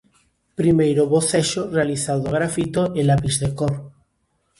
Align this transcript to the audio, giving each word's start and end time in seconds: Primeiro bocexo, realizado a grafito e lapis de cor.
Primeiro 0.59 1.03
bocexo, 1.13 1.61
realizado 1.77 2.21
a 2.25 2.35
grafito 2.37 2.81
e 2.99 3.01
lapis 3.09 3.35
de 3.43 3.49
cor. 3.59 3.75